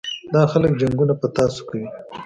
[0.33, 1.87] دا خلک جنګونه په تاسو کوي.